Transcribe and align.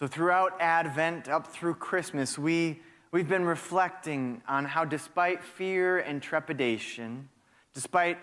So, 0.00 0.06
throughout 0.06 0.54
Advent, 0.60 1.28
up 1.28 1.46
through 1.46 1.74
Christmas, 1.74 2.38
we, 2.38 2.80
we've 3.12 3.28
been 3.28 3.44
reflecting 3.44 4.40
on 4.48 4.64
how, 4.64 4.86
despite 4.86 5.44
fear 5.44 5.98
and 5.98 6.22
trepidation, 6.22 7.28
despite 7.74 8.16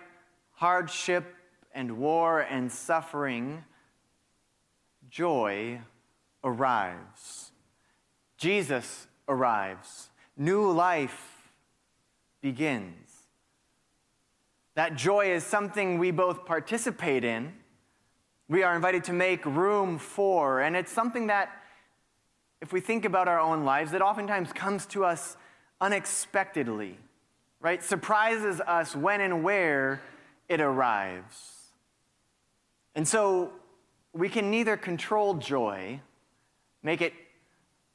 hardship 0.54 1.36
and 1.76 2.00
war 2.00 2.40
and 2.40 2.72
suffering, 2.72 3.64
joy 5.12 5.80
arrives. 6.44 7.52
Jesus 8.40 9.06
arrives. 9.28 10.10
New 10.36 10.72
life 10.72 11.52
begins. 12.42 13.28
That 14.74 14.96
joy 14.96 15.32
is 15.32 15.44
something 15.44 16.00
we 16.00 16.10
both 16.10 16.44
participate 16.44 17.24
in, 17.24 17.54
we 18.50 18.64
are 18.64 18.76
invited 18.76 19.04
to 19.04 19.14
make 19.14 19.46
room 19.46 20.00
for, 20.00 20.62
and 20.62 20.76
it's 20.76 20.92
something 20.92 21.28
that, 21.28 21.52
if 22.62 22.74
we 22.74 22.80
think 22.80 23.06
about 23.06 23.28
our 23.28 23.40
own 23.40 23.66
lives, 23.66 23.94
it 23.94 24.02
oftentimes 24.02 24.52
comes 24.52 24.86
to 24.88 25.06
us 25.06 25.38
unexpectedly, 25.80 26.98
right? 27.60 27.84
Surprises 27.84 28.60
us 28.62 28.96
when 28.96 29.22
and 29.22 29.44
where 29.44 30.02
it 30.50 30.60
arrives. 30.60 31.54
And 32.96 33.08
so 33.08 33.52
we 34.14 34.30
can 34.30 34.50
neither 34.50 34.76
control 34.76 35.36
joy, 35.36 36.02
make 36.82 37.02
it 37.02 37.14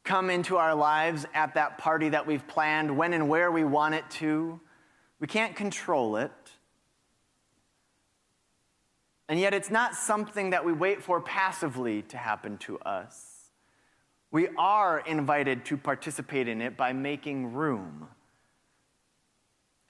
come 0.04 0.30
into 0.30 0.56
our 0.56 0.74
lives 0.74 1.26
at 1.34 1.54
that 1.54 1.78
party 1.78 2.10
that 2.10 2.26
we've 2.26 2.46
planned, 2.46 2.96
when 2.96 3.12
and 3.12 3.28
where 3.28 3.50
we 3.50 3.64
want 3.64 3.94
it 3.94 4.08
to. 4.10 4.60
We 5.20 5.26
can't 5.26 5.54
control 5.56 6.16
it. 6.16 6.32
And 9.28 9.40
yet, 9.40 9.54
it's 9.54 9.70
not 9.70 9.94
something 9.94 10.50
that 10.50 10.64
we 10.64 10.72
wait 10.72 11.02
for 11.02 11.20
passively 11.20 12.02
to 12.02 12.16
happen 12.16 12.58
to 12.58 12.78
us. 12.80 13.31
We 14.32 14.48
are 14.56 15.00
invited 15.00 15.66
to 15.66 15.76
participate 15.76 16.48
in 16.48 16.62
it 16.62 16.74
by 16.76 16.94
making 16.94 17.52
room. 17.52 18.08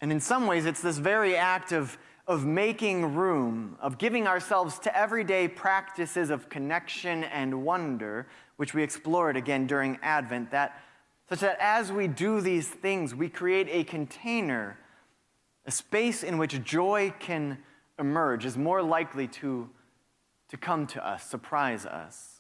And 0.01 0.11
in 0.11 0.19
some 0.19 0.49
ways, 0.49 0.67
it's 0.67 0.83
this 0.83 0.99
very 0.99 1.37
act 1.37 1.71
of, 1.71 1.97
of 2.27 2.45
making 2.45 3.15
room, 3.15 3.79
of 3.81 3.99
giving 3.99 4.27
ourselves 4.27 4.81
to 4.81 4.99
everyday 4.99 5.47
practices 5.47 6.29
of 6.29 6.49
connection 6.49 7.23
and 7.23 7.65
wonder, 7.65 8.27
which 8.57 8.75
we 8.75 8.83
explored 8.83 9.37
again 9.37 9.69
during 9.69 9.97
Advent, 10.03 10.51
that, 10.51 10.77
such 11.29 11.39
that 11.39 11.57
as 11.61 11.93
we 11.93 12.09
do 12.09 12.41
these 12.41 12.67
things, 12.67 13.15
we 13.15 13.29
create 13.29 13.69
a 13.71 13.85
container, 13.85 14.77
a 15.67 15.71
space 15.71 16.25
in 16.25 16.37
which 16.37 16.65
joy 16.65 17.15
can 17.21 17.59
emerge 17.97 18.45
is 18.45 18.57
more 18.57 18.83
likely 18.83 19.29
to, 19.29 19.71
to 20.49 20.57
come 20.57 20.89
to 20.89 21.07
us, 21.07 21.23
surprise 21.23 21.87
us. 21.87 22.32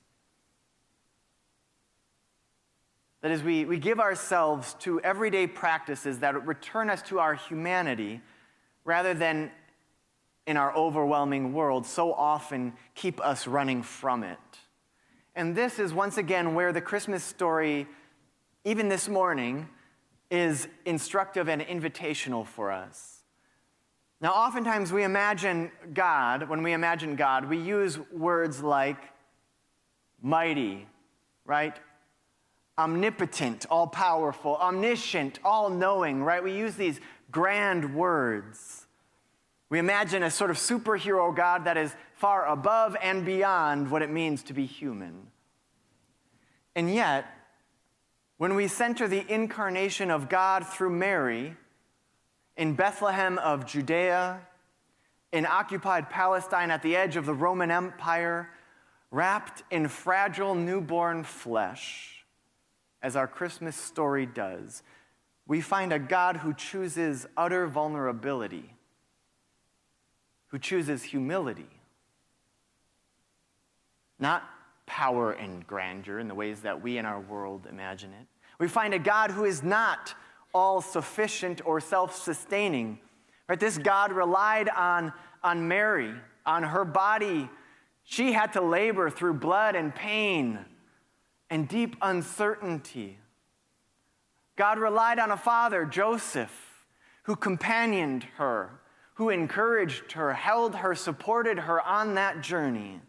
That 3.23 3.31
is, 3.31 3.43
we, 3.43 3.65
we 3.65 3.79
give 3.79 4.01
ourselves 4.01 4.75
to 4.81 5.01
everyday 5.01 5.47
practices 5.47 6.19
that 6.19 6.47
return 6.47 6.91
us 6.91 7.03
to 7.03 7.21
our 7.21 7.35
humanity 7.35 8.21
rather 8.85 9.15
than 9.15 9.51
in 10.47 10.57
our 10.57 10.75
overwhelming 10.77 11.53
world 11.53 11.87
so 11.87 12.13
often 12.13 12.73
keep 12.97 13.21
us 13.25 13.47
running 13.47 13.83
from 13.83 14.25
it. 14.25 14.39
And 15.37 15.55
this 15.55 15.79
is 15.79 15.95
once 15.95 16.19
again 16.19 16.55
where 16.55 16.73
the 16.73 16.81
Christmas 16.81 17.23
story, 17.23 17.87
even 18.65 18.89
this 18.89 19.09
morning, 19.09 19.69
is 20.31 20.67
instructive 20.85 21.49
and 21.49 21.63
invitational 21.63 22.45
for 22.45 22.73
us. 22.73 23.21
Now, 24.21 24.33
oftentimes 24.33 24.93
we 24.93 25.05
imagine 25.05 25.71
God, 25.95 26.49
when 26.49 26.63
we 26.63 26.73
imagine 26.73 27.17
God, 27.17 27.49
we 27.49 27.59
use 27.59 27.99
words 28.11 28.63
like 28.63 28.99
mighty, 30.21 30.87
right? 31.45 31.77
Omnipotent, 32.79 33.67
all 33.71 33.87
powerful, 33.87 34.57
omniscient, 34.57 35.39
all 35.45 35.69
knowing, 35.71 36.23
right? 36.23 36.43
We 36.43 36.57
use 36.57 36.75
these 36.75 37.01
grand 37.31 37.95
words. 37.95 38.87
We 39.69 39.79
imagine 39.79 40.23
a 40.23 40.31
sort 40.31 40.51
of 40.51 40.57
superhero 40.57 41.35
God 41.35 41.65
that 41.65 41.77
is 41.77 41.95
far 42.15 42.47
above 42.47 42.97
and 43.03 43.25
beyond 43.25 43.91
what 43.91 44.03
it 44.03 44.11
means 44.11 44.43
to 44.45 44.53
be 44.53 44.67
human. 44.67 45.29
And 46.75 46.93
yet, 46.93 47.27
when 48.39 48.55
we 48.55 48.69
center 48.69 49.07
the 49.09 49.25
incarnation 49.33 50.11
of 50.11 50.29
God 50.29 50.67
through 50.67 50.91
Mary, 50.91 51.57
in 52.57 52.75
Bethlehem 52.75 53.39
of 53.39 53.67
Judea, 53.67 54.41
in 55.33 55.47
occupied 55.47 56.11
Palestine 56.11 56.71
at 56.71 56.83
the 56.83 56.97
edge 56.97 57.17
of 57.17 57.25
the 57.25 57.35
Roman 57.35 57.71
Empire, 57.71 58.51
wrapped 59.11 59.63
in 59.71 59.89
fragile 59.89 60.55
newborn 60.55 61.25
flesh, 61.25 62.22
as 63.03 63.17
our 63.17 63.27
Christmas 63.27 63.77
story 63.77 64.27
does, 64.27 64.83
we 65.47 65.61
find 65.61 65.93
a 65.93 65.99
God 65.99 66.37
who 66.37 66.55
chooses 66.55 67.27
utter 67.37 67.67
vulnerability, 67.67 68.75
who 70.49 70.59
chooses 70.59 71.03
humility, 71.03 71.69
not 74.19 74.45
power 74.87 75.33
and 75.33 75.67
grandeur 75.67 76.19
in 76.19 76.29
the 76.29 76.35
ways 76.35 76.61
that 76.61 76.81
we 76.81 76.97
in 76.99 77.05
our 77.05 77.21
world 77.21 77.67
imagine 77.69 78.13
it. 78.13 78.27
We 78.59 78.69
find 78.69 78.95
a 78.95 78.99
God 78.99 79.31
who 79.33 79.45
is 79.45 79.63
not 79.63 80.15
all 80.55 80.81
sufficient 80.81 81.61
or 81.65 81.81
self 81.81 82.15
sustaining. 82.15 83.01
Right? 83.49 83.59
This 83.59 83.79
God 83.79 84.13
relied 84.13 84.69
on, 84.69 85.13
on 85.43 85.67
Mary, 85.67 86.15
on 86.47 86.63
her 86.63 86.85
body. 86.85 87.51
She 88.05 88.33
had 88.33 88.53
to 88.53 88.61
labor 88.61 89.11
through 89.11 89.35
blood 89.35 89.75
and 89.75 89.93
pain 89.95 90.65
and 91.53 91.69
deep 91.69 91.97
uncertainty. 92.01 93.19
God 94.57 94.79
relied 94.79 95.19
on 95.19 95.31
a 95.31 95.37
father, 95.37 95.85
Joseph, 95.85 96.87
who 97.25 97.37
companioned 97.37 98.25
her, 98.39 98.71
who 99.17 99.29
encouraged 99.29 100.13
her, 100.13 100.33
held 100.33 100.77
her, 100.77 100.95
supported 100.95 101.59
her 101.59 101.79
on 101.83 102.15
that 102.15 102.41
journey. 102.41 103.03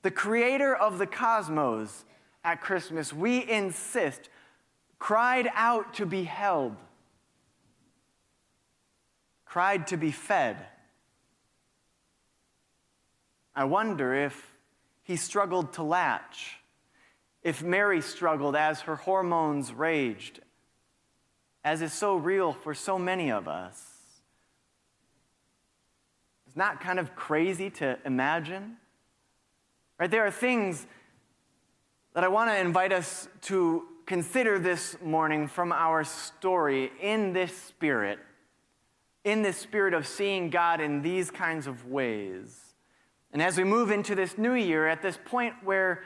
The 0.00 0.10
creator 0.10 0.74
of 0.74 0.96
the 0.96 1.06
cosmos 1.06 2.06
at 2.42 2.62
Christmas, 2.62 3.12
we 3.12 3.46
insist, 3.46 4.30
cried 4.98 5.50
out 5.54 5.92
to 5.94 6.06
be 6.06 6.24
held, 6.24 6.74
cried 9.44 9.86
to 9.88 9.98
be 9.98 10.10
fed. 10.10 10.56
I 13.54 13.64
wonder 13.64 14.14
if 14.14 14.54
he 15.02 15.16
struggled 15.16 15.74
to 15.74 15.82
latch, 15.82 16.56
if 17.42 17.62
Mary 17.62 18.00
struggled 18.00 18.54
as 18.54 18.82
her 18.82 18.96
hormones 18.96 19.72
raged, 19.72 20.40
as 21.64 21.82
is 21.82 21.92
so 21.92 22.16
real 22.16 22.52
for 22.52 22.74
so 22.74 22.98
many 22.98 23.30
of 23.30 23.48
us. 23.48 23.80
It's 26.46 26.56
not 26.56 26.80
kind 26.80 26.98
of 26.98 27.16
crazy 27.16 27.70
to 27.70 27.98
imagine. 28.04 28.76
Right? 29.98 30.10
There 30.10 30.26
are 30.26 30.30
things 30.30 30.86
that 32.14 32.24
I 32.24 32.28
want 32.28 32.50
to 32.50 32.58
invite 32.58 32.92
us 32.92 33.28
to 33.42 33.84
consider 34.06 34.58
this 34.58 34.96
morning 35.02 35.48
from 35.48 35.72
our 35.72 36.04
story 36.04 36.92
in 37.00 37.32
this 37.32 37.56
spirit, 37.56 38.18
in 39.24 39.42
this 39.42 39.56
spirit 39.56 39.94
of 39.94 40.06
seeing 40.06 40.50
God 40.50 40.80
in 40.80 41.02
these 41.02 41.30
kinds 41.30 41.66
of 41.66 41.86
ways. 41.86 42.74
And 43.32 43.40
as 43.40 43.56
we 43.56 43.64
move 43.64 43.90
into 43.90 44.14
this 44.14 44.36
new 44.36 44.54
year, 44.54 44.86
at 44.86 45.00
this 45.00 45.18
point 45.24 45.54
where 45.64 46.02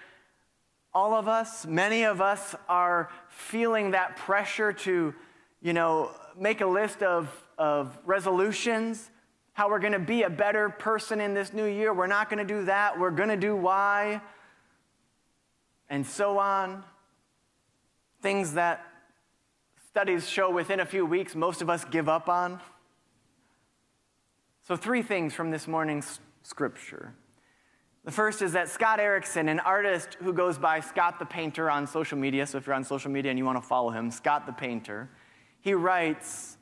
all 0.96 1.12
of 1.12 1.28
us, 1.28 1.66
many 1.66 2.04
of 2.04 2.22
us, 2.22 2.54
are 2.70 3.10
feeling 3.28 3.90
that 3.90 4.16
pressure 4.16 4.72
to, 4.72 5.14
you 5.60 5.74
know, 5.74 6.10
make 6.38 6.62
a 6.62 6.66
list 6.66 7.02
of, 7.02 7.28
of 7.58 7.98
resolutions, 8.06 9.10
how 9.52 9.68
we're 9.68 9.78
going 9.78 9.92
to 9.92 9.98
be 9.98 10.22
a 10.22 10.30
better 10.30 10.70
person 10.70 11.20
in 11.20 11.34
this 11.34 11.52
new 11.52 11.66
year. 11.66 11.92
We're 11.92 12.06
not 12.06 12.30
going 12.30 12.38
to 12.38 12.54
do 12.54 12.64
that. 12.64 12.98
We're 12.98 13.10
going 13.10 13.28
to 13.28 13.36
do 13.36 13.54
Y, 13.54 14.22
and 15.90 16.06
so 16.06 16.38
on 16.38 16.82
things 18.22 18.54
that 18.54 18.82
studies 19.90 20.26
show 20.26 20.50
within 20.50 20.80
a 20.80 20.86
few 20.86 21.04
weeks 21.04 21.34
most 21.34 21.60
of 21.60 21.68
us 21.68 21.84
give 21.84 22.08
up 22.08 22.30
on. 22.30 22.58
So, 24.62 24.76
three 24.76 25.02
things 25.02 25.34
from 25.34 25.50
this 25.50 25.68
morning's 25.68 26.20
scripture. 26.42 27.14
The 28.06 28.12
first 28.12 28.40
is 28.40 28.52
that 28.52 28.68
Scott 28.68 29.00
Erickson, 29.00 29.48
an 29.48 29.58
artist 29.58 30.16
who 30.20 30.32
goes 30.32 30.58
by 30.58 30.78
Scott 30.78 31.18
the 31.18 31.26
Painter 31.26 31.68
on 31.68 31.88
social 31.88 32.16
media, 32.16 32.46
so 32.46 32.56
if 32.56 32.64
you're 32.64 32.76
on 32.76 32.84
social 32.84 33.10
media 33.10 33.32
and 33.32 33.38
you 33.38 33.44
want 33.44 33.60
to 33.60 33.68
follow 33.68 33.90
him, 33.90 34.12
Scott 34.12 34.46
the 34.46 34.52
Painter, 34.52 35.10
he 35.60 35.74
writes 35.74 36.56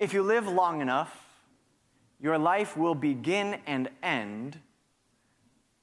If 0.00 0.12
you 0.12 0.24
live 0.24 0.48
long 0.48 0.80
enough, 0.80 1.16
your 2.20 2.36
life 2.36 2.76
will 2.76 2.96
begin 2.96 3.60
and 3.64 3.88
end 4.02 4.58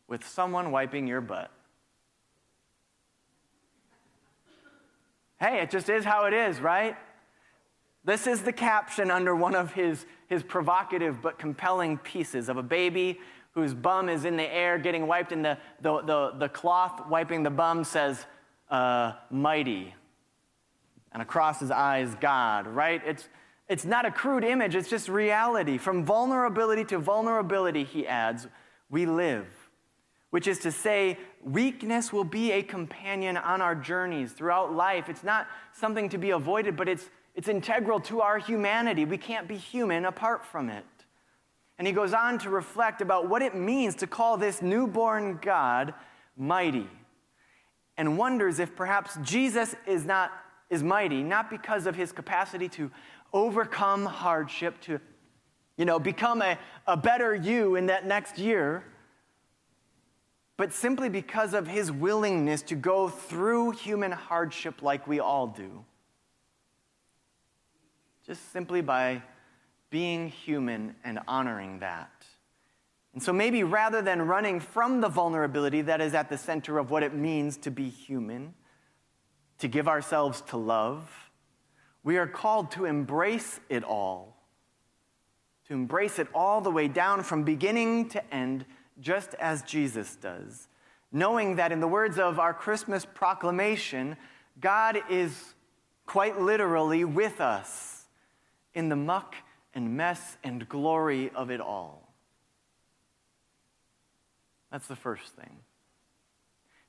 with 0.10 0.28
someone 0.28 0.72
wiping 0.72 1.08
your 1.08 1.22
butt. 1.22 1.50
Hey, 5.40 5.62
it 5.62 5.70
just 5.70 5.88
is 5.88 6.04
how 6.04 6.26
it 6.26 6.34
is, 6.34 6.60
right? 6.60 6.98
This 8.04 8.28
is 8.28 8.42
the 8.42 8.52
caption 8.52 9.10
under 9.10 9.34
one 9.34 9.56
of 9.56 9.72
his, 9.72 10.06
his 10.28 10.44
provocative 10.44 11.22
but 11.22 11.40
compelling 11.40 12.00
pieces 12.00 12.50
of 12.50 12.58
a 12.58 12.64
baby 12.64 13.22
whose 13.56 13.74
bum 13.74 14.10
is 14.10 14.26
in 14.26 14.36
the 14.36 14.44
air 14.44 14.78
getting 14.78 15.08
wiped, 15.08 15.32
and 15.32 15.44
the, 15.44 15.58
the, 15.82 16.02
the, 16.02 16.34
the 16.38 16.50
cloth 16.50 17.08
wiping 17.10 17.42
the 17.42 17.50
bum 17.50 17.84
says, 17.84 18.26
uh, 18.70 19.14
mighty, 19.32 19.96
and 21.14 21.22
across 21.22 21.62
his 21.62 21.72
eyes, 21.72 22.14
God, 22.20 22.68
right? 22.68 23.02
It's, 23.06 23.30
it's 23.70 23.86
not 23.86 24.06
a 24.06 24.12
crude 24.12 24.44
image, 24.44 24.76
it's 24.76 24.90
just 24.90 25.08
reality. 25.08 25.78
From 25.78 26.04
vulnerability 26.04 26.84
to 26.86 27.00
vulnerability, 27.00 27.86
he 27.86 28.06
adds, 28.06 28.48
we 28.90 29.06
live. 29.06 29.48
Which 30.32 30.48
is 30.48 30.60
to 30.60 30.72
say, 30.72 31.18
weakness 31.42 32.12
will 32.12 32.26
be 32.26 32.52
a 32.52 32.62
companion 32.62 33.38
on 33.38 33.62
our 33.62 33.74
journeys 33.74 34.34
throughout 34.34 34.74
life. 34.74 35.08
It's 35.08 35.24
not 35.24 35.48
something 35.72 36.10
to 36.10 36.18
be 36.18 36.32
avoided, 36.32 36.76
but 36.76 36.90
it's, 36.90 37.10
it's 37.36 37.48
integral 37.48 38.02
to 38.02 38.20
our 38.20 38.38
humanity. 38.38 39.06
We 39.06 39.18
can't 39.18 39.48
be 39.48 39.56
human 39.56 40.04
apart 40.04 40.46
from 40.46 40.70
it. 40.70 40.84
And 41.78 41.86
he 41.86 41.94
goes 41.94 42.14
on 42.14 42.40
to 42.40 42.50
reflect 42.50 43.02
about 43.02 43.30
what 43.30 43.42
it 43.42 43.56
means 43.56 43.96
to 43.96 44.08
call 44.08 44.38
this 44.38 44.62
newborn 44.62 45.40
God 45.42 45.94
mighty 46.38 46.90
and 47.98 48.18
wonders 48.18 48.60
if 48.60 48.76
perhaps 48.76 49.18
Jesus 49.22 49.76
is 49.86 50.06
not 50.06 50.32
is 50.70 50.84
mighty 50.84 51.24
not 51.24 51.50
because 51.50 51.86
of 51.86 51.96
his 51.96 52.12
capacity 52.12 52.68
to 52.68 52.92
overcome 53.32 54.06
hardship 54.06 54.82
to 54.82 55.00
you 55.78 55.86
know 55.86 55.98
become 55.98 56.42
a, 56.42 56.58
a 56.88 56.98
better 56.98 57.34
you 57.34 57.76
in 57.76 57.86
that 57.86 58.06
next 58.06 58.38
year 58.38 58.84
but 60.58 60.72
simply 60.72 61.10
because 61.10 61.54
of 61.54 61.68
his 61.68 61.92
willingness 61.92 62.62
to 62.64 62.76
go 62.76 63.10
through 63.10 63.72
human 63.72 64.12
hardship 64.12 64.82
like 64.82 65.06
we 65.06 65.20
all 65.20 65.48
do. 65.48 65.84
Just 68.26 68.52
simply 68.54 68.82
by 68.82 69.22
being 69.90 70.30
human 70.30 70.96
and 71.04 71.20
honoring 71.28 71.80
that 71.80 72.26
and 73.16 73.24
so 73.24 73.32
maybe 73.32 73.64
rather 73.64 74.02
than 74.02 74.22
running 74.24 74.60
from 74.60 75.00
the 75.00 75.08
vulnerability 75.08 75.82
that 75.84 76.02
is 76.02 76.14
at 76.14 76.30
the 76.30 76.38
center 76.38 76.78
of 76.78 76.92
what 76.92 77.02
it 77.02 77.14
means 77.14 77.56
to 77.60 77.72
be 77.72 77.88
human, 77.88 78.54
to 79.60 79.70
give 79.70 79.88
ourselves 79.88 80.42
to 80.50 80.58
love, 80.58 81.10
we 82.04 82.18
are 82.18 82.28
called 82.28 82.72
to 82.72 82.84
embrace 82.84 83.62
it 83.70 83.86
all. 83.86 84.36
To 85.70 85.74
embrace 85.74 86.20
it 86.20 86.28
all 86.36 86.60
the 86.60 86.70
way 86.70 86.90
down 86.90 87.24
from 87.24 87.44
beginning 87.44 88.10
to 88.10 88.34
end, 88.36 88.66
just 89.00 89.34
as 89.36 89.64
Jesus 89.64 90.18
does. 90.18 90.68
Knowing 91.10 91.56
that, 91.56 91.72
in 91.72 91.80
the 91.80 91.88
words 91.88 92.20
of 92.20 92.38
our 92.38 92.54
Christmas 92.54 93.06
proclamation, 93.06 94.18
God 94.60 95.00
is 95.10 95.56
quite 96.06 96.40
literally 96.40 97.06
with 97.06 97.40
us 97.40 98.04
in 98.74 98.90
the 98.90 98.96
muck 98.98 99.36
and 99.76 99.96
mess 99.96 100.38
and 100.44 100.68
glory 100.68 101.30
of 101.36 101.52
it 101.52 101.60
all. 101.60 102.14
That's 104.72 104.88
the 104.88 104.96
first 104.96 105.34
thing. 105.36 105.58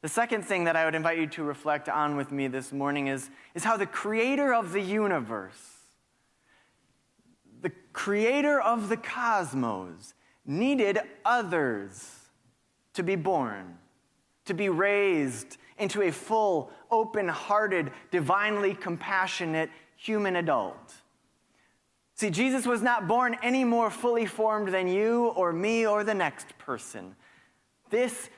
The 0.03 0.09
second 0.09 0.43
thing 0.45 0.65
that 0.65 0.77
I 0.77 0.85
would 0.85 0.95
invite 0.95 1.19
you 1.19 1.27
to 1.29 1.43
reflect 1.43 1.89
on 1.89 2.17
with 2.17 2.31
me 2.31 2.47
this 2.47 2.73
morning 2.73 3.09
is, 3.09 3.29
is 3.55 3.65
how 3.65 3.77
the 3.77 3.87
creator 3.87 4.55
of 4.55 4.73
the 4.73 4.81
universe, 4.81 5.61
the 7.61 7.73
creator 7.93 8.61
of 8.61 8.89
the 8.89 8.97
cosmos, 8.97 10.15
needed 10.45 11.01
others 11.25 12.09
to 12.95 13.03
be 13.03 13.17
born, 13.17 13.79
to 14.45 14.55
be 14.55 14.69
raised 14.69 15.57
into 15.79 16.03
a 16.03 16.13
full, 16.13 16.71
open 16.91 17.27
hearted, 17.27 17.91
divinely 18.11 18.75
compassionate 18.75 19.71
human 19.97 20.37
adult. 20.37 20.95
See, 22.17 22.31
Jesus 22.31 22.67
was 22.67 22.81
not 22.81 23.07
born 23.07 23.37
any 23.43 23.63
more 23.63 23.91
fully 23.91 24.25
formed 24.25 24.69
than 24.69 24.89
you 24.89 25.27
or 25.29 25.53
me 25.53 25.87
or 25.87 26.03
the 26.03 26.15
next 26.15 26.57
person. 26.57 27.15
This 27.91 28.31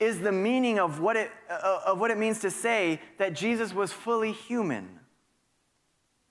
is 0.00 0.20
the 0.20 0.32
meaning 0.32 0.78
of 0.78 1.00
what 1.00 1.16
it, 1.16 1.30
uh, 1.50 1.80
of 1.86 2.00
what 2.00 2.10
it 2.10 2.16
means 2.16 2.40
to 2.40 2.50
say 2.50 2.98
that 3.18 3.34
Jesus 3.34 3.74
was 3.74 3.92
fully 3.92 4.32
human. 4.32 5.00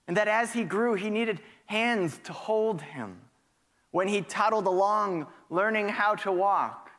And 0.07 0.17
that 0.17 0.27
as 0.27 0.53
he 0.53 0.63
grew, 0.63 0.95
he 0.95 1.11
needed 1.11 1.41
hands 1.67 2.19
to 2.23 2.33
hold 2.33 2.81
him. 2.81 3.21
When 3.91 4.07
he 4.07 4.21
toddled 4.21 4.65
along, 4.65 5.27
learning 5.51 5.89
how 5.89 6.15
to 6.15 6.31
walk. 6.31 6.89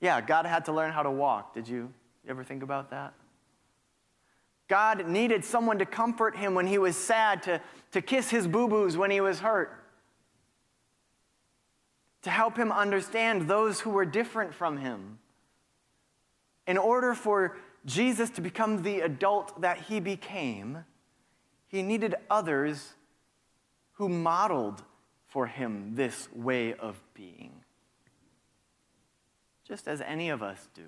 Yeah, 0.00 0.20
God 0.20 0.46
had 0.46 0.64
to 0.66 0.72
learn 0.72 0.92
how 0.92 1.02
to 1.02 1.10
walk. 1.10 1.52
Did 1.52 1.68
you 1.68 1.92
ever 2.28 2.44
think 2.44 2.62
about 2.62 2.90
that? 2.90 3.12
God 4.68 5.08
needed 5.08 5.44
someone 5.44 5.78
to 5.78 5.86
comfort 5.86 6.36
him 6.36 6.54
when 6.54 6.66
he 6.66 6.78
was 6.78 6.96
sad, 6.96 7.42
to, 7.44 7.60
to 7.92 8.02
kiss 8.02 8.30
his 8.30 8.46
boo 8.46 8.68
boos 8.68 8.96
when 8.96 9.10
he 9.10 9.20
was 9.20 9.40
hurt, 9.40 9.72
to 12.22 12.30
help 12.30 12.56
him 12.56 12.70
understand 12.70 13.48
those 13.48 13.80
who 13.80 13.90
were 13.90 14.04
different 14.04 14.54
from 14.54 14.78
him. 14.78 15.18
In 16.66 16.76
order 16.76 17.14
for 17.14 17.56
Jesus 17.86 18.28
to 18.30 18.40
become 18.40 18.82
the 18.82 19.00
adult 19.00 19.60
that 19.60 19.78
he 19.82 20.00
became, 20.00 20.84
he 21.68 21.82
needed 21.82 22.14
others 22.30 22.94
who 23.92 24.08
modeled 24.08 24.82
for 25.26 25.46
him 25.46 25.94
this 25.94 26.28
way 26.32 26.74
of 26.74 27.00
being, 27.14 27.52
just 29.66 29.88
as 29.88 30.00
any 30.00 30.28
of 30.30 30.42
us 30.42 30.68
do. 30.74 30.86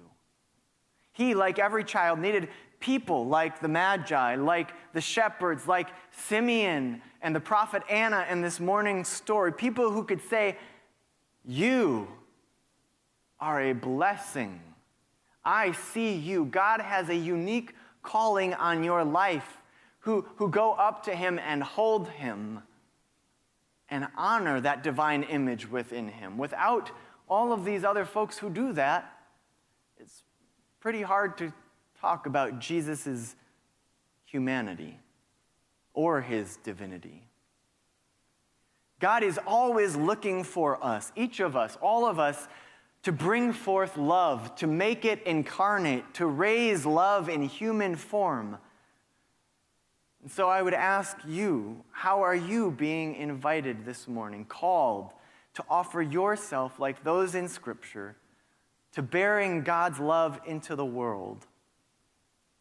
He, 1.13 1.35
like 1.35 1.59
every 1.59 1.85
child, 1.85 2.19
needed 2.19 2.49
people 2.81 3.27
like 3.27 3.61
the 3.61 3.69
Magi, 3.69 4.35
like 4.37 4.73
the 4.93 5.01
shepherds, 5.01 5.69
like 5.69 5.89
Simeon 6.11 7.03
and 7.23 7.37
the 7.37 7.41
prophet 7.41 7.83
Anna 7.89 8.27
in 8.29 8.41
this 8.41 8.59
morning's 8.59 9.09
story. 9.09 9.53
People 9.53 9.91
who 9.91 10.03
could 10.03 10.23
say, 10.29 10.57
You 11.45 12.09
are 13.39 13.61
a 13.61 13.73
blessing. 13.73 14.61
I 15.45 15.73
see 15.73 16.15
you. 16.15 16.47
God 16.47 16.81
has 16.81 17.09
a 17.09 17.15
unique 17.15 17.75
calling 18.03 18.55
on 18.55 18.83
your 18.83 19.05
life 19.05 19.59
who, 20.01 20.27
who 20.37 20.49
go 20.49 20.73
up 20.73 21.05
to 21.05 21.15
him 21.15 21.39
and 21.39 21.63
hold 21.63 22.09
him 22.09 22.63
and 23.91 24.07
honor 24.17 24.61
that 24.61 24.83
divine 24.83 25.23
image 25.25 25.71
within 25.71 26.09
him. 26.09 26.39
Without 26.39 26.91
all 27.29 27.53
of 27.53 27.65
these 27.65 27.85
other 27.85 28.05
folks 28.05 28.39
who 28.39 28.49
do 28.49 28.73
that, 28.73 29.13
it's 29.99 30.23
pretty 30.81 31.03
hard 31.03 31.37
to 31.39 31.53
talk 32.01 32.27
about 32.27 32.59
Jesus' 32.59 33.35
humanity 34.25 34.99
or 35.93 36.21
his 36.21 36.57
divinity. 36.59 37.23
God 39.01 39.23
is 39.23 39.39
always 39.47 39.97
looking 39.97 40.45
for 40.45 40.83
us, 40.85 41.13
each 41.17 41.41
of 41.41 41.57
us, 41.57 41.77
all 41.81 42.07
of 42.07 42.19
us, 42.19 42.49
to 43.03 43.13
bring 43.13 43.53
forth 43.53 43.97
love, 43.97 44.55
to 44.57 44.67
make 44.67 45.05
it 45.05 45.23
incarnate, 45.23 46.15
to 46.15 46.27
raise 46.27 46.85
love 46.85 47.29
in 47.31 47.43
human 47.43 47.97
form. 47.97 48.59
And 50.23 50.31
so 50.31 50.49
I 50.49 50.61
would 50.61 50.75
ask 50.75 51.17
you, 51.27 51.83
how 51.93 52.23
are 52.23 52.35
you 52.35 52.71
being 52.71 53.15
invited 53.15 53.87
this 53.87 54.07
morning, 54.07 54.45
called 54.45 55.15
to 55.55 55.65
offer 55.69 56.03
yourself, 56.03 56.79
like 56.79 57.03
those 57.03 57.35
in 57.35 57.49
Scripture, 57.49 58.17
to 58.93 59.03
bearing 59.03 59.63
God's 59.63 59.99
love 59.99 60.39
into 60.47 60.77
the 60.77 60.85
world, 60.85 61.47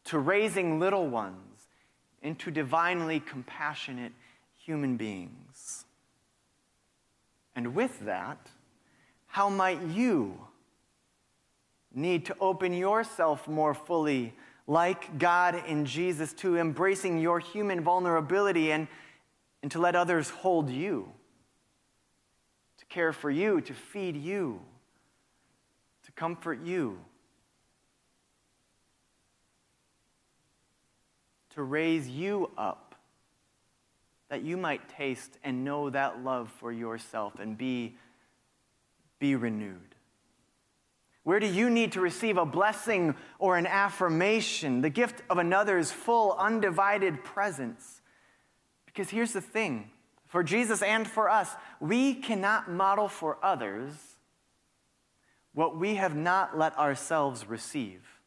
to 0.09 0.17
raising 0.17 0.79
little 0.79 1.07
ones 1.07 1.67
into 2.23 2.49
divinely 2.49 3.19
compassionate 3.19 4.11
human 4.57 4.97
beings? 4.97 5.85
And 7.55 7.75
with 7.75 7.99
that, 8.05 8.49
how 9.27 9.49
might 9.49 9.81
you 9.83 10.39
need 11.93 12.25
to 12.25 12.35
open 12.39 12.73
yourself 12.73 13.47
more 13.47 13.75
fully, 13.75 14.33
like 14.65 15.19
God 15.19 15.63
in 15.67 15.85
Jesus, 15.85 16.33
to 16.33 16.57
embracing 16.57 17.19
your 17.19 17.39
human 17.39 17.81
vulnerability 17.81 18.71
and, 18.71 18.87
and 19.61 19.71
to 19.71 19.77
let 19.77 19.95
others 19.95 20.31
hold 20.31 20.71
you, 20.71 21.11
to 22.79 22.85
care 22.85 23.13
for 23.13 23.29
you, 23.29 23.61
to 23.61 23.73
feed 23.75 24.17
you, 24.17 24.59
to 26.05 26.11
comfort 26.13 26.63
you, 26.63 26.99
to 31.55 31.63
raise 31.63 32.07
you 32.07 32.51
up, 32.57 32.95
that 34.29 34.43
you 34.43 34.57
might 34.57 34.89
taste 34.89 35.37
and 35.43 35.63
know 35.63 35.89
that 35.89 36.23
love 36.23 36.51
for 36.59 36.71
yourself 36.71 37.39
and 37.39 37.57
be 37.57 37.95
be 39.19 39.35
renewed? 39.35 39.95
Where 41.23 41.39
do 41.39 41.47
you 41.47 41.69
need 41.69 41.91
to 41.91 42.01
receive 42.01 42.37
a 42.37 42.45
blessing 42.45 43.15
or 43.37 43.57
an 43.57 43.67
affirmation, 43.67 44.81
the 44.81 44.89
gift 44.89 45.21
of 45.29 45.37
another's 45.37 45.91
full, 45.91 46.33
undivided 46.33 47.23
presence? 47.23 48.01
Because 48.85 49.09
here's 49.09 49.33
the 49.33 49.41
thing 49.41 49.91
for 50.27 50.43
Jesus 50.43 50.81
and 50.81 51.07
for 51.07 51.29
us, 51.29 51.55
we 51.79 52.13
cannot 52.13 52.71
model 52.71 53.07
for 53.07 53.37
others 53.43 53.93
what 55.53 55.77
we 55.77 55.95
have 55.95 56.15
not 56.15 56.57
let 56.57 56.77
ourselves 56.77 57.47
receive. 57.47 58.18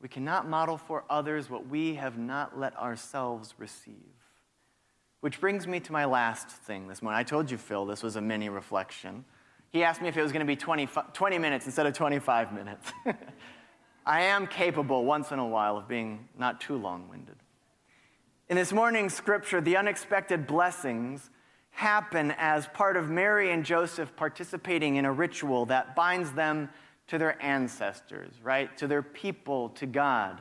We 0.00 0.08
cannot 0.08 0.48
model 0.48 0.78
for 0.78 1.04
others 1.10 1.50
what 1.50 1.68
we 1.68 1.94
have 1.94 2.16
not 2.16 2.58
let 2.58 2.76
ourselves 2.76 3.54
receive. 3.58 3.94
Which 5.20 5.40
brings 5.40 5.66
me 5.66 5.80
to 5.80 5.92
my 5.92 6.06
last 6.06 6.48
thing 6.48 6.88
this 6.88 7.02
morning. 7.02 7.18
I 7.18 7.22
told 7.22 7.50
you, 7.50 7.58
Phil, 7.58 7.84
this 7.84 8.02
was 8.02 8.16
a 8.16 8.20
mini 8.20 8.48
reflection. 8.48 9.24
He 9.70 9.84
asked 9.84 10.00
me 10.00 10.08
if 10.08 10.16
it 10.16 10.22
was 10.22 10.32
going 10.32 10.40
to 10.40 10.46
be 10.46 10.56
20, 10.56 10.88
20 11.12 11.38
minutes 11.38 11.66
instead 11.66 11.86
of 11.86 11.92
25 11.92 12.52
minutes. 12.52 12.90
I 14.06 14.22
am 14.22 14.46
capable 14.46 15.04
once 15.04 15.30
in 15.30 15.38
a 15.38 15.46
while 15.46 15.76
of 15.76 15.86
being 15.86 16.28
not 16.38 16.60
too 16.60 16.76
long 16.76 17.08
winded. 17.10 17.36
In 18.48 18.56
this 18.56 18.72
morning's 18.72 19.14
scripture, 19.14 19.60
the 19.60 19.76
unexpected 19.76 20.46
blessings 20.46 21.30
happen 21.70 22.34
as 22.38 22.66
part 22.68 22.96
of 22.96 23.10
Mary 23.10 23.52
and 23.52 23.64
Joseph 23.64 24.16
participating 24.16 24.96
in 24.96 25.04
a 25.04 25.12
ritual 25.12 25.66
that 25.66 25.94
binds 25.94 26.32
them 26.32 26.70
to 27.10 27.18
their 27.18 27.42
ancestors, 27.42 28.32
right? 28.40 28.76
To 28.78 28.86
their 28.86 29.02
people, 29.02 29.70
to 29.70 29.86
God. 29.86 30.40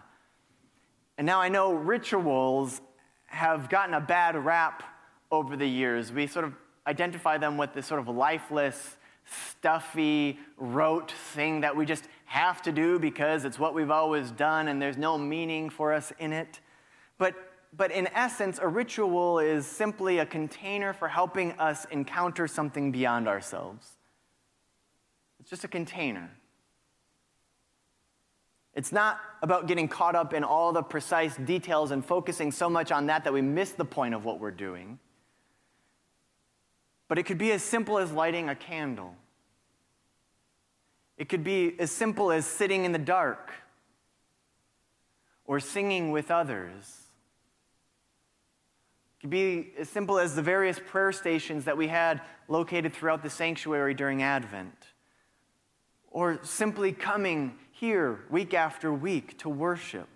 And 1.17 1.25
now 1.25 1.41
I 1.41 1.49
know 1.49 1.73
rituals 1.73 2.79
have 3.25 3.69
gotten 3.69 3.95
a 3.95 3.99
bad 3.99 4.37
rap 4.37 4.83
over 5.31 5.57
the 5.57 5.65
years. 5.65 6.11
We 6.11 6.27
sort 6.27 6.45
of 6.45 6.53
identify 6.85 7.39
them 7.39 7.57
with 7.57 7.73
this 7.73 7.87
sort 7.87 7.99
of 7.99 8.07
lifeless, 8.07 8.97
stuffy, 9.25 10.37
rote 10.57 11.11
thing 11.11 11.61
that 11.61 11.75
we 11.75 11.87
just 11.87 12.07
have 12.25 12.61
to 12.61 12.71
do 12.71 12.99
because 12.99 13.45
it's 13.45 13.57
what 13.57 13.73
we've 13.73 13.91
always 13.91 14.29
done 14.29 14.67
and 14.67 14.79
there's 14.79 14.97
no 14.97 15.17
meaning 15.17 15.71
for 15.71 15.91
us 15.91 16.13
in 16.19 16.31
it. 16.31 16.59
But, 17.17 17.33
but 17.75 17.91
in 17.91 18.07
essence, 18.13 18.59
a 18.61 18.67
ritual 18.67 19.39
is 19.39 19.65
simply 19.65 20.19
a 20.19 20.25
container 20.25 20.93
for 20.93 21.07
helping 21.07 21.53
us 21.53 21.85
encounter 21.85 22.47
something 22.47 22.91
beyond 22.91 23.27
ourselves. 23.27 23.97
It's 25.39 25.49
just 25.49 25.63
a 25.63 25.67
container. 25.67 26.29
It's 28.79 28.93
not 28.93 29.19
about 29.41 29.67
getting 29.67 29.89
caught 29.89 30.15
up 30.15 30.33
in 30.33 30.45
all 30.45 30.71
the 30.71 30.81
precise 30.81 31.35
details 31.35 31.91
and 31.91 32.03
focusing 32.03 32.49
so 32.49 32.69
much 32.69 32.93
on 32.93 33.07
that 33.07 33.25
that 33.25 33.33
we 33.33 33.41
miss 33.41 33.73
the 33.73 33.83
point 33.83 34.13
of 34.13 34.23
what 34.23 34.39
we're 34.39 34.51
doing. 34.51 34.99
But 37.09 37.17
it 37.17 37.23
could 37.23 37.37
be 37.37 37.51
as 37.51 37.61
simple 37.61 37.97
as 37.97 38.13
lighting 38.13 38.47
a 38.47 38.55
candle. 38.55 39.15
It 41.17 41.27
could 41.27 41.43
be 41.43 41.77
as 41.77 41.91
simple 41.91 42.31
as 42.31 42.45
sitting 42.45 42.85
in 42.85 42.93
the 42.93 42.99
dark 42.99 43.51
or 45.45 45.59
singing 45.59 46.11
with 46.11 46.31
others. 46.31 47.01
It 49.17 49.23
could 49.23 49.29
be 49.29 49.73
as 49.77 49.89
simple 49.89 50.17
as 50.19 50.37
the 50.37 50.41
various 50.41 50.79
prayer 50.79 51.11
stations 51.11 51.65
that 51.65 51.75
we 51.75 51.89
had 51.89 52.21
located 52.47 52.93
throughout 52.93 53.23
the 53.23 53.29
sanctuary 53.29 53.93
during 53.93 54.23
Advent. 54.23 54.73
Or 56.11 56.39
simply 56.43 56.93
coming 56.93 57.55
here 57.79 58.19
week 58.29 58.53
after 58.53 58.93
week 58.93 59.37
to 59.39 59.47
worship. 59.47 60.09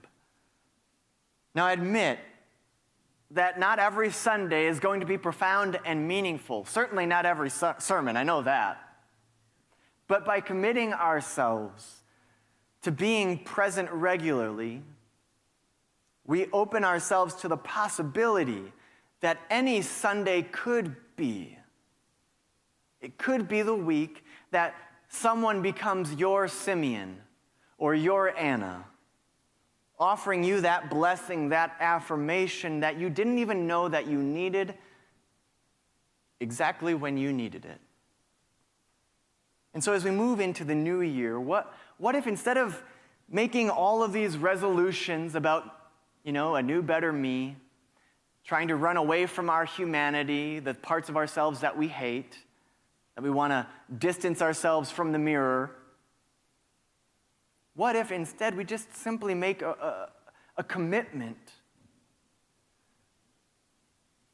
Now, 1.55 1.65
I 1.65 1.71
admit 1.71 2.19
that 3.31 3.57
not 3.57 3.79
every 3.79 4.11
Sunday 4.11 4.67
is 4.67 4.81
going 4.81 4.99
to 4.99 5.05
be 5.05 5.17
profound 5.17 5.79
and 5.85 6.05
meaningful. 6.05 6.65
Certainly 6.65 7.05
not 7.05 7.25
every 7.25 7.49
sermon, 7.49 8.17
I 8.17 8.23
know 8.23 8.41
that. 8.41 8.77
But 10.07 10.25
by 10.25 10.41
committing 10.41 10.93
ourselves 10.93 12.01
to 12.81 12.91
being 12.91 13.39
present 13.39 13.89
regularly, 13.91 14.81
we 16.27 16.47
open 16.51 16.83
ourselves 16.83 17.33
to 17.35 17.47
the 17.47 17.57
possibility 17.57 18.73
that 19.21 19.39
any 19.49 19.81
Sunday 19.81 20.41
could 20.41 20.97
be. 21.15 21.57
It 22.99 23.17
could 23.17 23.47
be 23.47 23.61
the 23.61 23.73
week 23.73 24.25
that 24.51 24.75
someone 25.07 25.61
becomes 25.61 26.13
your 26.15 26.49
Simeon 26.49 27.19
or 27.83 27.93
your 27.93 28.33
Anna 28.37 28.85
offering 29.99 30.41
you 30.41 30.61
that 30.61 30.89
blessing, 30.89 31.49
that 31.49 31.75
affirmation 31.81 32.79
that 32.79 32.97
you 32.97 33.09
didn't 33.09 33.39
even 33.39 33.67
know 33.67 33.89
that 33.89 34.07
you 34.07 34.17
needed 34.19 34.73
exactly 36.39 36.93
when 36.93 37.17
you 37.17 37.33
needed 37.33 37.65
it. 37.65 37.81
And 39.73 39.83
so, 39.83 39.91
as 39.91 40.05
we 40.05 40.11
move 40.11 40.39
into 40.39 40.63
the 40.63 40.73
new 40.73 41.01
year, 41.01 41.37
what, 41.37 41.75
what 41.97 42.15
if 42.15 42.25
instead 42.25 42.55
of 42.55 42.81
making 43.29 43.69
all 43.69 44.01
of 44.01 44.13
these 44.13 44.37
resolutions 44.37 45.35
about, 45.35 45.65
you 46.23 46.31
know, 46.31 46.55
a 46.55 46.63
new, 46.63 46.81
better 46.81 47.11
me, 47.11 47.57
trying 48.45 48.69
to 48.69 48.77
run 48.77 48.95
away 48.95 49.25
from 49.25 49.49
our 49.49 49.65
humanity, 49.65 50.59
the 50.59 50.73
parts 50.73 51.09
of 51.09 51.17
ourselves 51.17 51.59
that 51.59 51.77
we 51.77 51.89
hate, 51.89 52.37
that 53.15 53.23
we 53.23 53.29
want 53.29 53.51
to 53.51 53.67
distance 53.97 54.41
ourselves 54.41 54.89
from 54.89 55.11
the 55.11 55.19
mirror, 55.19 55.75
what 57.75 57.95
if 57.95 58.11
instead 58.11 58.55
we 58.55 58.63
just 58.63 58.95
simply 58.95 59.33
make 59.33 59.61
a, 59.61 59.69
a, 59.69 60.09
a 60.57 60.63
commitment 60.63 61.37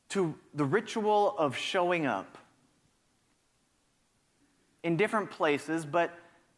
to 0.09 0.35
the 0.53 0.65
ritual 0.65 1.35
of 1.37 1.55
showing 1.55 2.05
up 2.05 2.37
in 4.83 4.97
different 4.97 5.29
places, 5.29 5.85
but, 5.85 6.11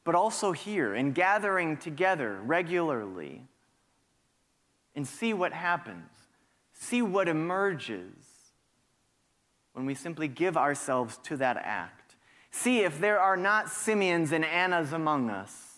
but 0.04 0.16
also 0.16 0.52
here, 0.52 0.94
and 0.94 1.14
gathering 1.14 1.76
together 1.78 2.40
regularly 2.44 3.46
and 4.96 5.08
see 5.08 5.34
what 5.34 5.54
happens, 5.54 6.10
see 6.74 7.02
what 7.02 7.28
emerges 7.28 8.14
when 9.74 9.86
we 9.86 9.96
simply 9.96 10.28
give 10.28 10.58
ourselves 10.58 11.18
to 11.24 11.38
that 11.38 11.58
act. 11.58 12.16
See 12.52 12.80
if 12.82 13.00
there 13.00 13.20
are 13.20 13.38
not 13.38 13.70
Simeons 13.70 14.32
and 14.32 14.44
Annas 14.44 14.92
among 14.92 15.30
us 15.30 15.71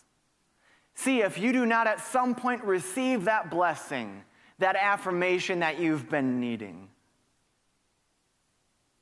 See 0.95 1.21
if 1.21 1.38
you 1.38 1.51
do 1.51 1.65
not 1.65 1.88
at 1.88 2.00
some 2.00 2.35
point 2.35 2.63
receive 2.63 3.25
that 3.25 3.50
blessing, 3.50 4.23
that 4.59 4.75
affirmation 4.75 5.59
that 5.59 5.79
you've 5.79 6.09
been 6.09 6.39
needing. 6.39 6.89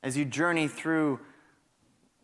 As 0.02 0.16
you 0.16 0.24
journey 0.24 0.68
through 0.68 1.20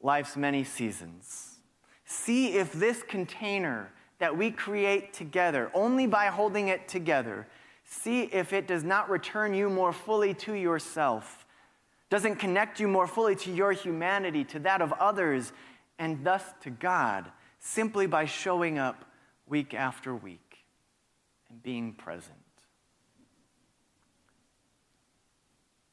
life's 0.03 0.37
many 0.37 0.65
seasons, 0.65 1.59
see 2.05 2.55
if 2.55 2.73
this 2.73 3.03
container 3.03 3.91
that 4.19 4.37
we 4.37 4.51
create 4.51 5.13
together, 5.13 5.71
only 5.75 6.07
by 6.07 6.27
holding 6.27 6.69
it 6.69 6.89
together, 6.89 7.47
see 7.85 8.23
if 8.23 8.53
it 8.53 8.67
does 8.67 8.83
not 8.83 9.09
return 9.09 9.55
you 9.55 9.71
more 9.71 9.93
fully 9.93 10.35
to 10.35 10.55
yourself, 10.55 11.47
doesn't 12.11 12.37
connect 12.37 12.81
you 12.81 12.89
more 12.89 13.07
fully 13.07 13.37
to 13.37 13.53
your 13.53 13.73
humanity, 13.73 14.43
to 14.45 14.59
that 14.59 14.83
of 14.83 14.93
others, 14.95 15.53
and 15.99 16.25
thus 16.25 16.43
to 16.63 16.71
God, 16.71 17.31
simply 17.61 18.07
by 18.07 18.25
showing 18.25 18.79
up 18.79 19.05
week 19.49 19.75
after 19.75 20.15
week 20.15 20.59
and 21.49 21.63
being 21.63 21.93
present. 21.93 22.37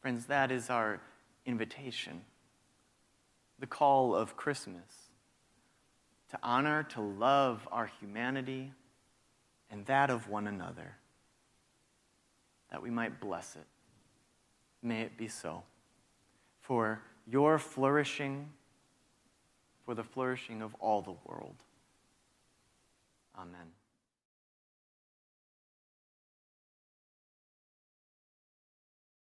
Friends, 0.01 0.25
that 0.25 0.51
is 0.51 0.69
our 0.69 1.01
invitation, 1.45 2.21
the 3.59 3.67
call 3.67 4.15
of 4.15 4.37
Christmas 4.37 5.05
to 6.35 6.39
honor, 6.43 6.83
to 6.83 7.01
love 7.01 7.67
our 7.71 7.89
humanity 7.99 8.71
and 9.71 9.85
that 9.85 10.09
of 10.09 10.29
one 10.29 10.47
another, 10.47 10.97
that 12.71 12.81
we 12.81 12.89
might 12.89 13.19
bless 13.19 13.55
it. 13.55 13.65
May 14.81 15.01
it 15.01 15.17
be 15.17 15.27
so. 15.27 15.63
For 16.61 17.01
your 17.25 17.57
flourishing, 17.57 18.49
for 19.85 19.95
the 19.95 20.03
flourishing 20.03 20.61
of 20.61 20.75
all 20.75 21.01
the 21.01 21.15
world. 21.25 21.55
Amen. 23.37 23.84